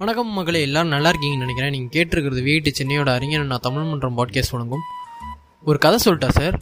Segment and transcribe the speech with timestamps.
[0.00, 1.72] வணக்கம் மகளே எல்லாரும் நல்லா இருக்கீங்கன்னு நினைக்கிறேன்.
[1.74, 4.84] நீங்கள் கேட்டிருக்கிறது வீட்டு சென்னையோட அறிஞர் நான் தமிழ் மன்றம் பாட்காஸ்ட் வழங்கும்
[5.64, 6.56] ஒரு கதை சொல்லிட்டா சார்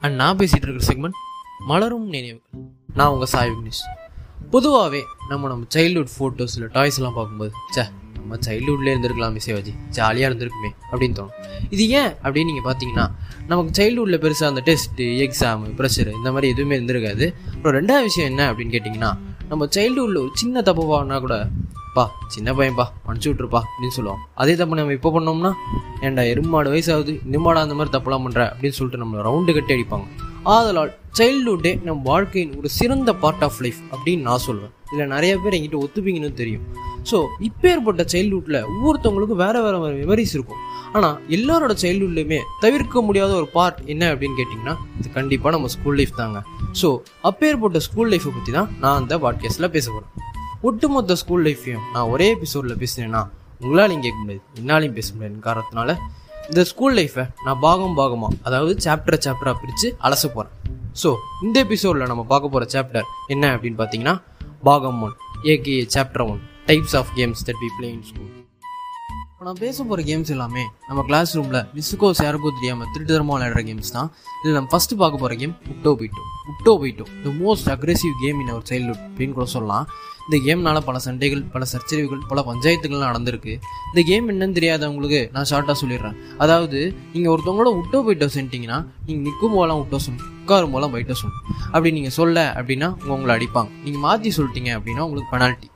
[0.00, 1.18] அண்ட் நான் பேசிகிட்டு இருக்கிற செக்மெண்ட்
[1.66, 2.62] மலரும் நினைவுகள்.
[2.94, 3.82] நான் உங்கள் சாய் விக்னேஷ்.
[4.50, 7.84] பொதுவாகவே நம்ம நம்ம சைல்ட்ஹுட் ஃபோட்டோஸில் டாய்ஸ்லாம் பார்க்கும்போது சே
[8.14, 11.36] நம்ம சைல்ட்ஹுட்லேயே இருந்திருக்கலாம் மிசேவாஜி ஜாலியாக இருந்திருக்குமே அப்படின்னு தோணும்.
[11.70, 13.06] இது ஏன் அப்படின்னு நீங்கள் பார்த்தீங்கன்னா
[13.52, 17.28] நமக்கு சைல்ட்ஹுட்டில் பெருசாக அந்த டெஸ்ட்டு எக்ஸாமு ப்ரெஷர் இந்த மாதிரி எதுவுமே இருந்திருக்காது.
[17.54, 19.12] அப்புறம் ரெண்டாவது விஷயம் என்ன அப்படின்னு கேட்டிங்கன்னா
[19.48, 21.36] நம்ம சைல்ட்ஹுட்டில் ஒரு சின்ன தப்பு வாங்கினா கூட
[21.96, 22.04] பா
[22.34, 24.22] சின்ன பையன்பா மன்னிச்சு விட்ருப்பா அப்படின்னு சொல்லுவான்.
[24.42, 25.50] அதே தப்பு நம்ம இப்போ பண்ணோம்னா
[26.06, 30.06] ஏன்டா எருமாடு வயசாகுது இன்னுமாடா அந்த மாதிரி தப்புலாம் பண்ணுற அப்படின்னு சொல்லிட்டு நம்மளை ரவுண்டு கட்டி அடிப்பாங்க.
[30.54, 34.72] ஆதலால் சைல்ட்ஹுட்டே நம் வாழ்க்கையின் ஒரு சிறந்த பார்ட் ஆஃப் லைஃப் அப்படின்னு நான் சொல்வேன்.
[34.92, 36.64] இதில் நிறைய பேர் என்கிட்ட ஒத்துப்பீங்கன்னு தெரியும்.
[37.10, 37.16] ஸோ
[37.48, 40.60] இப்பேற்பட்ட சைல்டுஹுட்டில் ஒவ்வொருத்தவங்களுக்கும் வேறு வேறு வேறு மெமரிஸ் இருக்கும்.
[40.96, 46.20] ஆனால் எல்லாரோட சைல்ட்ஹுட்லையுமே தவிர்க்க முடியாத ஒரு பார்ட் என்ன அப்படின்னு கேட்டிங்கன்னா இது கண்டிப்பாக நம்ம ஸ்கூல் லைஃப்
[46.22, 46.40] தாங்க.
[46.82, 46.90] ஸோ
[47.30, 50.33] அப்பேற்பட்ட ஸ்கூல் லைஃப்பை பற்றி தான் நான் அந்த பாட்காஸ்ட்டில் பேச போகிறேன்
[50.64, 53.22] ஒட்டுமொத்த ஸ்கூல் லைஃப்பையும் நான் ஒரே எபிசோடில் பேசுகிறேன்னா
[53.60, 54.42] உங்களாலையும் கேட்க முடியாது.
[54.58, 55.90] என்னாலையும் பேச முடியாதுன்னு காரணத்தினால
[56.48, 60.54] இந்த ஸ்கூல் லைஃப்பை நான் பாகம் பாகமாக அதாவது சாப்டர் சாப்டராக பிரித்து அலச போகிறேன்
[61.02, 61.10] ஸோ
[61.42, 64.16] இந்த எபிசோடில் நம்ம பார்க்க போகிற சாப்டர் என்ன அப்படின்னு பார்த்தீங்கன்னா
[64.62, 65.14] பாகம் one
[65.54, 68.33] AK chapter one types of games that we play in school
[69.44, 73.90] இப்போ நான் பேச போகிற கேம்ஸ் எல்லாமே நம்ம கிளாஸ் ரூமில் மிஸ்ஸுக்கோ யாருக்கோ தெரியாமல் திருட்டுத்தரமாக விளையாடுற கேம்ஸ்
[73.96, 74.08] தான்.
[74.40, 78.50] இதில் நம்ம ஃபஸ்ட்டு பார்க்க போகிற கேம் உக்டோ பைட்டோ உக்டோ phyto the most aggressive game in
[78.54, 79.84] our childhood அப்படின்னு கூட சொல்லலாம்.
[80.26, 83.52] இந்த கேம்னால பல சண்டைகள் பல சர்ச்சரிவுகள் பல பஞ்சாயத்துகள்லாம் நடந்திருக்கு.
[83.90, 86.16] இந்த கேம் என்னன்னு தெரியாதவங்களுக்கு நான் ஷார்ட்டாக சொல்லிடுறேன்.
[86.44, 86.80] அதாவது
[87.14, 91.92] நீங்கள் ஒருத்தவங்களோட உட்டோ பைட்டோ சென்ட்டிங்கன்னா நீங்கள் நிற்கும் போலாம் உட்டோ சொல்லணும் உட்காரும் போலாம் பைட்டோ சொல்லணும் அப்படி
[91.98, 93.70] நீங்கள் சொல்ல அப்படின்னா உங்க உங்களை அடிப்பாங்க.
[93.84, 95.68] நீங்கள் மாற்றி சொல்லிட்டீங்க அப்படின்னா உங்களுக்கு பெனால்ட்டி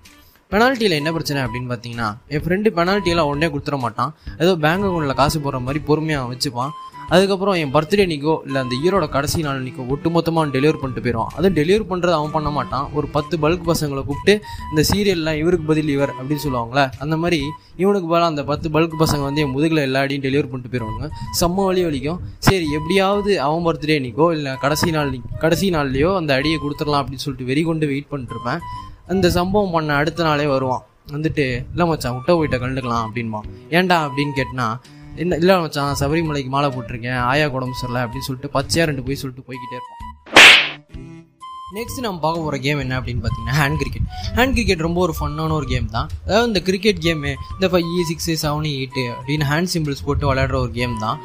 [0.53, 4.13] பெனால்ட்டியில் என்ன பிரச்சனை அப்படின்னு பார்த்தீங்கன்னா என் ஃப்ரெண்டு பெனால்ட்டியெல்லாம் உடனே கொடுத்துட மாட்டான்.
[4.43, 6.71] ஏதோ பேங்க் அக்கௌண்ட்டில் காசு போடுற மாதிரி பொறுமையாக வச்சுப்பான்.
[7.15, 11.31] அதுக்கப்புறம் என் பர்த்டே நிற்கோ இல்லை அந்த ஈரோட கடைசி நாள் நிற்கோ ஒட்டுமொத்தமாக டெலிவரி பண்ணிட்டு போயிடுவான்.
[11.37, 12.87] அதுவும் டெலிவரி பண்ணுறது அவன் பண்ண மாட்டான்.
[12.97, 14.35] ஒரு பத்து பல்க் பசங்களை கூப்பிட்டு
[14.71, 17.41] இந்த சீரியல்லாம் இவருக்கு பதில் இவர் அப்படின்னு சொல்லுவாங்களே அந்த மாதிரி
[17.83, 21.09] இவனுக்கு பதிலாக அந்த பத்து பல்க் பசங்க வந்து என் முதுகில் எல்லா அடியும் டெலிவரி பண்ணிட்டு போயிடுவாங்க
[21.41, 22.21] செம்ம வழி வலிக்கும்.
[22.49, 25.15] சரி எப்படியாவது அவன் பர்த்டே நிற்கோ இல்லை கடைசி நாள்
[25.47, 28.63] கடைசி நாள்லையோ அந்த அடியை கொடுத்துடலாம் அப்படின்னு சொல்லிட்டு வெறி கொண்டு வெயிட் பண்ணிட்டுருப்பேன்
[29.13, 30.85] அந்த சம்பவம் பண்ண அடுத்த நாளே வருவான்.
[31.15, 33.47] வந்துட்டு இல்லை மச்சான் விட்ட போயிட்ட கண்டுக்கலாம் அப்படின்பான்.
[33.77, 33.99] ஏன்டா?
[34.07, 34.67] அப்படின்னு கேட்டினா
[35.23, 37.21] என்ன இல்லை மச்சான் சபரிமலைக்கு மாலை போட்டிருக்கேன்.
[37.31, 40.05] ஆயா குடம்பு சரியில்லை அப்படின்னு சொல்லிட்டு பச்சையாக ரெண்டு போய் சொல்லிட்டு போய்கிட்டே இருப்பான்.
[41.77, 45.55] நெக்ஸ்ட் நம்ம பார்க்க போகிற கேம் என்ன அப்படின்னு பார்த்தீங்கன்னா ஹேண்ட் கிரிக்கெட் ஹேண்ட் கிரிக்கெட் ரொம்ப ஒரு ஃபன்னான
[45.59, 46.09] ஒரு கேம் தான்.
[46.27, 50.73] அதாவது இந்த கிரிக்கெட் கேமு இந்த ஃபைவ் சிக்ஸ் செவன் எயிட்டு அப்படின்னு ஹேண்ட் சிம்பிள்ஸ் போட்டு விளையாடுற ஒரு
[50.79, 51.19] கேம் தான்.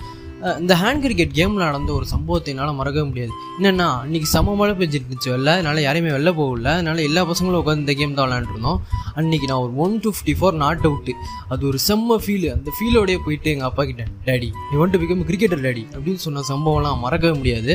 [0.61, 3.33] இந்த ஹேண்ட் கிரிக்கெட் கேமில் நடந்த ஒரு சம்பவத்தை என்னால் மறக்கவே முடியாது.
[3.57, 5.29] என்னென்னா அன்றைக்கி செம மழை பெஞ்சிருந்துச்சு.
[5.33, 8.79] வெளில அதனால் யாரையுமே வெளில போகல அதனால் எல்லா பசங்களும் உட்காந்து இந்த கேம் தான் விளையாண்டுருந்தோம்
[9.19, 11.13] அன்றைக்கி நான் ஒரு one fifty four not out
[11.55, 15.63] அது ஒரு செம்ம ஃபீல் அந்த ஃபீலோடய போயிட்டு எங்கள் அப்பா கிட்ட டேடி நீ டு பிகம் கிரிக்கெட்டர்
[15.67, 17.73] டேடி அப்படின்னு சொன்ன சம்பவம்லாம் மறக்கவே முடியாது.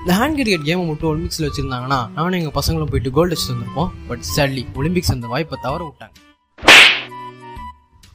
[0.00, 3.90] இந்த ஹேண்ட் கிரிக்கெட் கேமை மட்டும் ஒலிம்பிக்ஸில் வச்சுருந்தாங்கன்னா நானும் எங்கள் பசங்களும் போயிட்டு கோல்டு அடிச்சு வந்திருப்போம்.
[4.08, 6.14] பட் சேட்லி ஒலிம்பிக்ஸ் அந்த வாய்ப்பை தவற விட்டாங்க.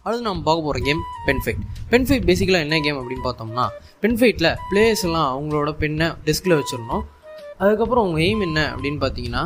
[0.06, 3.66] அடுத்து நம்ம பார்க்க போகிற game pen fight pen fight பேசிக்கலாக என்ன கேம் அப்படின்னு பார்த்தோம்னா
[4.04, 7.04] பென் ஃபைட்டில் பிளேயர்ஸ் எல்லாம் அவங்களோட பெண்ணை டெஸ்கில் வச்சிடணும்.
[7.64, 9.44] அதுக்கப்புறம் உங்கள் எய்ம் என்ன அப்படின்னு பார்த்தீங்கன்னா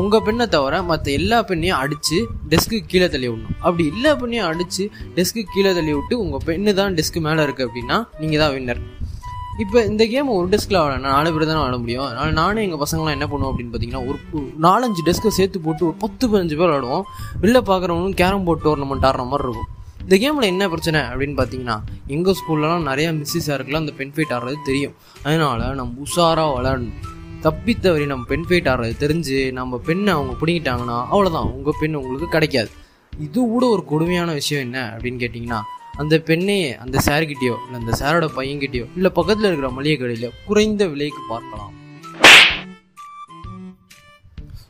[0.00, 2.18] உங்கள் பெண்ணை தவிர மற்ற எல்லா பெண்ணையும் அடித்து
[2.50, 3.56] டெஸ்க்கு கீழே தள்ளி விடணும்.
[3.66, 4.84] அப்படி எல்லா பெண்ணையும் அடித்து
[5.16, 8.82] டெஸ்க்கு கீழே தள்ளி விட்டு உங்கள் பெண்ணு தான் டெஸ்க்கு மேலே இருக்குது அப்படின்னா நீங்கள் தான் வின்னர்
[9.62, 12.06] இப்போ இந்த கேம் ஒரு டெஸ்கில் விளாட நாலு பேர் தான் விளாட முடியும்.
[12.06, 16.24] அதனால் நானும் எங்கள் பசங்களாம் என்ன பண்ணுவோம் அப்படின்னு பார்த்தீங்கன்னா ஒரு நாலஞ்சு டெஸ்க்கை சேர்த்து போட்டு ஒரு பத்து
[16.30, 17.04] பதினஞ்சு பேர் விளாடுவோம்
[17.42, 19.68] வெளில பார்க்குறவங்களும் கேரம் போர்ட் டோர்னமெண்ட் ஆடுற மாதிரி இருக்கும்.
[20.04, 21.76] இந்த கேமில் என்ன பிரச்சனை அப்படின்னு பார்த்தீங்கன்னா
[22.14, 24.94] எங்கள் ஸ்கூல்லலாம் நிறையா மிஸ்ஸஸ் இருக்கலாம் அந்த பெண் ஃபைட் ஆடுறது தெரியும்.
[25.26, 26.98] அதனால் நம்ம உஷாராக விளாடணும்
[27.46, 32.70] தப்பித்தவரி நம்ம பெண் ஃபைட் ஆடுறது தெரிஞ்சு நம்ம பெண்ணை அவங்க பிடிங்கிட்டாங்கன்னா அவ்வளோதான் உங்கள் பெண் உங்களுக்கு கிடைக்காது.
[33.12, 35.62] இது கூட ஒரு கொடுமையான விஷயம் என்ன அப்படின்னு கேட்டிங்கன்னா
[35.96, 41.22] அந்த பெண்ணையே அந்த சார்கிட்டயோ இல்லை அந்த சாரோட பையன்கிட்டயோ இல்லை பக்கத்தில் இருக்கிற மளிகை கடையில் குறைந்த விலைக்கு
[41.28, 41.72] பார்க்கலாம்.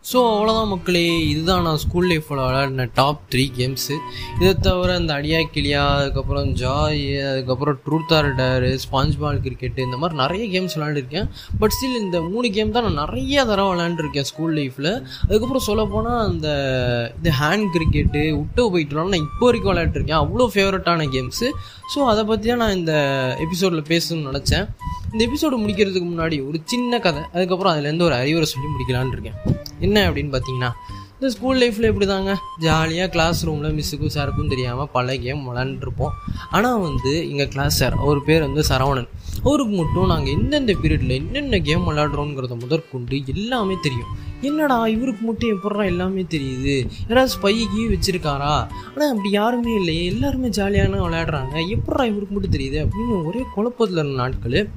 [0.09, 1.03] ஸோ அவ்வளோதான் மக்களே.
[1.31, 3.94] இதுதான் நான் ஸ்கூல் லைஃப்பில் விளையாடின டாப் த்ரீ கேம்ஸு
[4.41, 7.00] இதை தவிர இந்த அடியா கிளியா அதுக்கப்புறம் ஜாய்
[7.31, 11.28] அதுக்கப்புறம் truth or dare sponge ball cricket இந்த மாதிரி நிறைய கேம்ஸ் விளையாண்டுருக்கேன்
[11.60, 14.91] பட் ஸ்டில் இந்த மூணு கேம் தான் நான் நிறைய தடவை விளையாண்டுருக்கேன் ஸ்கூல் லைஃப்பில்
[15.28, 16.48] அதுக்கப்புறம் சொல்லப்போனால் அந்த
[17.19, 21.48] இந்த ஹேண்ட் கிரிக்கெட்டு உட்டோ போயிட்டுலாம் நான் இப்போ வரைக்கும் விளையாண்டுருக்கேன் அவ்வளோ ஃபேவரட்டான கேம்ஸு
[21.95, 22.95] ஸோ அதை பற்றி தான் நான் இந்த
[23.47, 24.66] எபிசோடில் பேசணும்னு நினச்சேன்.
[25.12, 27.22] இந்த எபிசோடு முடிக்கிறதுக்கு முன்னாடி ஒரு சின்ன கதை.
[27.34, 29.39] அதுக்கப்புறம் அதுலேருந்து ஒரு அறிவுரை சொல்லி முடிக்கலான்னு இருக்கேன்.
[29.80, 30.72] என்ன அப்படின்னு பார்த்தீங்கன்னா
[31.21, 36.10] இந்த ஸ்கூல் லைஃப்பில் எப்படி தாங்க ஜாலியாக கிளாஸ் ரூமில் மிஸ்ஸுக்கும் சாருக்கும் தெரியாமல் பல கேம் விளாண்டுருப்போம்
[36.50, 39.09] ஆனால் வந்து எங்கள் கிளாஸ் சார் அவர் பேர் வந்து சரவணன்.
[39.42, 44.10] அவருக்கு மட்டும் நாங்கள் எந்தெந்த பீரியடில் என்னென்ன கேம் விளாடுறோங்கிறத முதற்கொண்டு எல்லாமே தெரியும்.
[44.41, 46.86] என்னடா இவருக்கு மட்டும் எப்படா எல்லாமே தெரியுது?
[47.09, 48.68] யாராவது ஸ்பைக்கு வச்சிருக்காரா?
[48.94, 50.04] ஆனால் அப்படி யாருமே இல்லையே.
[50.04, 51.54] எல்லாருமே ஜாலியான விளையாடுறாங்க.
[51.76, 54.71] எப்படா இவருக்கு மட்டும் தெரியுது அப்படின்னு ஒரே குழப்பத்தில் இருந்த நாட்கள்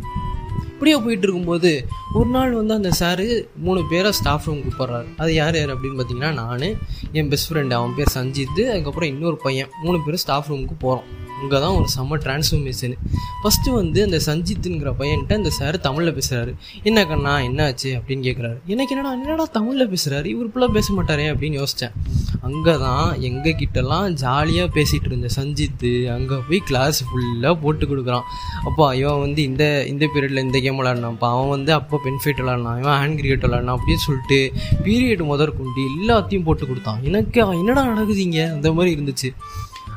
[0.77, 1.69] இப்படியே போயிட்டு இருக்கும்போது
[2.13, 3.25] ஒரு நாள் வந்து அந்த சாரு
[3.57, 6.65] மூணு பேரை ஸ்டாஃப் ரூம் கூப்பிட்றாரு அது யார் யார் அப்படின்னு பார்த்தீங்கன்னா நான்
[7.11, 11.07] என் பெஸ்ட் ஃப்ரெண்டு அவன் பேர் சஞ்சித் அதுக்கப்புறம் இன்னொரு பையன் மூணு பேரும் ஸ்டாஃப் ரூமுக்கு போகிறோம்
[11.41, 12.95] இங்கே தான் ஒரு செம்ம டிரான்ஸ்ஃபர்மேஷன்
[13.41, 16.53] ஃபஸ்ட்டு வந்து அந்த சஞ்சித்துங்கிற பையன்கிட்ட அந்த சார் தமிழில் பேசுகிறாரு
[16.83, 21.27] என்ன கண்ணா என்னாச்சு அப்படின்னு கேட்குறாரு எனக்கு என்னடா என்னடா தமிழில் பேசுகிறாரு இவர் ஃபுல்லாக பேச மாட்டாரே?
[21.33, 21.93] அப்படின்னு யோசித்தேன்
[22.41, 28.25] அங்கே தான் எங்கள் கிட்டலாம் ஜாலியாக பேசிகிட்டு இருந்த சஞ்சித்து அங்கே போய் கிளாஸ் ஃபுல்லாக போட்டு கொடுக்குறான்.
[28.63, 32.99] அப்பா இவன் வந்து இந்த இந்த பீரியடில் இந்த கேம் விளாட்னாப்பா அவன் வந்து அப்போ பென்ஃபிட் விளாட்னான் இவன்
[33.01, 34.39] ஹேண்ட் கிரிக்கெட் விளாட்னான் அப்படின்னு சொல்லிட்டு
[34.83, 37.03] பீரியட் முதற்கொண்டு எல்லாத்தையும் போட்டு கொடுத்தான்.
[37.03, 39.31] எனக்கு என்னடா நடக்குதுங்க அந்த மாதிரி இருந்துச்சு.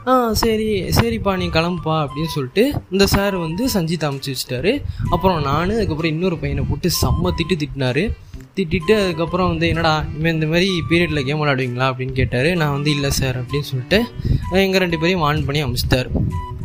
[0.06, 4.82] ஆ சரி சரிப்பா நீ கிளம்புப்பா அப்படின்னு சொல்லிட்டு இந்த சார் வந்து சஞ்சித் அமுச்சு வச்சுட்டாரு.
[5.10, 8.12] அப்புறம் நான் அதுக்கப்புறம் இன்னொரு பையனை போட்டு செம்ம திட்டு திட்டினாரு.
[8.56, 12.56] திட்டிட்டு அதுக்கப்புறம் வந்து என்னடா இனிமேல் இந்த மாதிரி பீரியடில் கேம் விளாடுவீங்களா அப்படின்னு கேட்டார்.
[12.56, 14.04] நான் வந்து இல்லை சார் அப்படின்னு சொல்லிட்டு
[14.50, 16.10] எங்கள் ரெண்டு பேரையும் வான் பண்ணி அமுச்சிட்டாரு.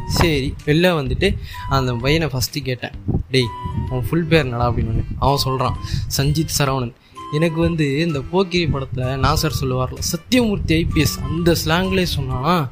[0.08, 1.38] சரி வெளில வந்துட்டு
[1.70, 2.92] அந்த பையனை ஃபஸ்ட்டு கேட்டேன்.
[3.32, 3.48] டேய்
[3.90, 4.72] அவன் ஃபுல் பேர் என்னடா?
[4.72, 5.78] அப்படின்னு அவன் சொல்கிறான்
[6.18, 6.94] சஞ்சித் சரவணன்.
[7.34, 12.68] எனக்கு வந்து இந்த போக்கிரி படத்தில் நாசர் சொல்லுவார்ல சத்தியமூர்த்தி ஐபிஎஸ் அந்த ஸ்லாங்லேயே சொன்னானா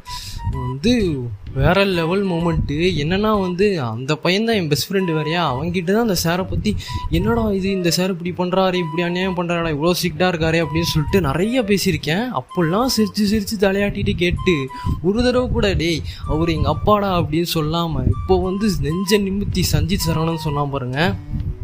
[0.55, 1.21] வந்து
[1.55, 5.53] வேற லெவல் மூமெண்ட்டு என்னன்னா வந்து அந்த பையன் தான் என் பெஸ்ட் ஃப்ரெண்டு வேறையா?
[5.53, 6.75] அவங்ககிட்ட தான் அந்த சேரை பற்றி
[7.09, 10.65] என்னடா இது இந்த சேர் இப்படி பண்ணுறாரு இப்படி அநியாயம் பண்ணுறாடா இவ்வளோ ஸ்ட்ரிக்டாக இருக்காரு?
[10.65, 12.29] அப்படின்னு சொல்லிட்டு நிறைய பேசியிருக்கேன்.
[12.39, 14.67] அப்போல்லாம் சிரித்து சிரித்து தலையாட்டிட்டு கேட்டு
[15.01, 17.21] ஒரு தடவை கூட டேய் அவர் எங்கள் அப்பாடா?
[17.21, 21.13] அப்படின்னு சொல்லாமல் இப்போ வந்து நெஞ்ச நிமித்தி சஞ்சித் சரவணன் சொன்னால் பாருங்கள்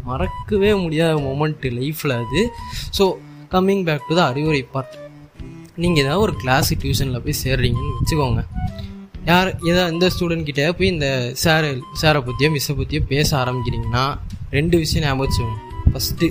[0.08, 2.40] மறக்கவே முடியாத மொமெண்ட் லைஃப்பில் அது.
[2.98, 3.06] So
[3.54, 4.96] coming back to the அறிவுரை பார்ட்
[5.82, 8.42] நீங்கள் ஏதாவது ஒரு கிளாஸ் டியூஷனில் போய் சேர்றீங்கன்னு வச்சுக்கோங்க.
[9.30, 11.08] யார் ஏதாவது இந்த ஸ்டூடெண்ட் கிட்டே போய் இந்த
[11.44, 11.66] சார்
[12.02, 14.04] சாரை பற்றியோ மிஸ்ஸை பற்றியோ பேச ஆரம்பிக்கிறீங்கன்னா
[14.58, 15.58] ரெண்டு விஷயம் ஞாபகம் வச்சுக்கோங்க.
[15.92, 16.28] ஃபஸ்ட்டு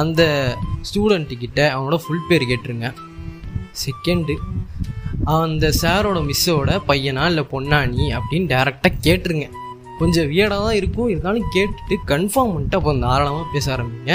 [0.00, 0.22] அந்த
[0.88, 2.88] ஸ்டூடெண்ட்டுக்கிட்ட அவனோட ஃபுல் பேர் கேட்டுருங்க.
[3.82, 4.34] செகண்டு
[5.34, 9.46] அந்த சாரோட மிஸ்ஸோட பையனா இல்லை பொண்ணா நீ அப்படின்னு டேரெக்டாக கேட்டுருங்க.
[10.00, 11.08] கொஞ்சம் வியடாக தான் இருக்கும்.
[11.12, 14.12] இருந்தாலும் கேட்டுட்டு கன்ஃபார்ம் பண்ணிட்டு அப்போ தாராளமாக பேச ஆரம்பிங்க.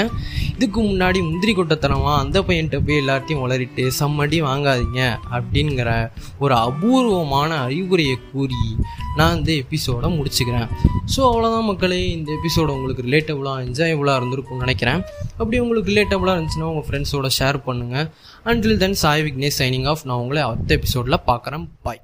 [0.54, 5.02] இதுக்கு முன்னாடி முந்திரி கொட்டத்தனமாக அந்த பையன்கிட்ட போய் எல்லாத்தையும் வளரிட்டு சம்மடி வாங்காதீங்க
[5.36, 5.90] அப்படிங்கிற
[6.44, 8.62] ஒரு அபூர்வமான அறிவுரையை கூறி
[9.18, 10.68] நான் இந்த எபிசோடை முடிச்சுக்கிறேன்.
[11.14, 12.00] ஸோ அவ்வளோதான் மக்களே.
[12.16, 15.00] இந்த எபிசோடு உங்களுக்கு ரிலேட்டபுளாக என்ஜாயபுளாக இருந்திருக்கும்னு நினைக்கிறேன்.
[15.40, 18.06] அப்படி உங்களுக்கு ரிலேட்டபுளாக இருந்துச்சுன்னா உங்கள் ஃப்ரெண்ட்ஸோட ஷேர் பண்ணுங்கள்
[18.52, 21.66] until then Sai Vignesh signing off நான் உங்களை அடுத்த எபிசோடில் பார்க்குறேன்.
[21.88, 22.02] பாய்